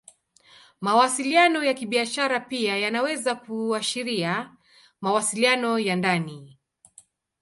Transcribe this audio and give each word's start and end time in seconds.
Mawasiliano 0.81 1.63
ya 1.63 1.73
Kibiashara 1.73 2.39
pia 2.39 2.77
yanaweza 2.77 3.35
kuashiria 3.35 4.51
mawasiliano 5.01 5.79
ya 5.79 5.95
ndani. 5.95 6.59